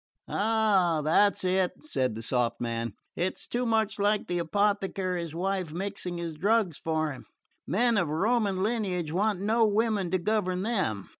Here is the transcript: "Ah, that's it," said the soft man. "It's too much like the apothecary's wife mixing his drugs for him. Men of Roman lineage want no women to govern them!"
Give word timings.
"Ah, 0.27 1.01
that's 1.03 1.43
it," 1.43 1.73
said 1.83 2.15
the 2.15 2.23
soft 2.23 2.59
man. 2.59 2.95
"It's 3.15 3.45
too 3.47 3.67
much 3.67 3.99
like 3.99 4.27
the 4.27 4.39
apothecary's 4.39 5.35
wife 5.35 5.71
mixing 5.73 6.17
his 6.17 6.33
drugs 6.33 6.79
for 6.79 7.11
him. 7.11 7.27
Men 7.67 7.97
of 7.99 8.07
Roman 8.07 8.63
lineage 8.63 9.11
want 9.11 9.39
no 9.41 9.63
women 9.67 10.09
to 10.09 10.17
govern 10.17 10.63
them!" 10.63 11.07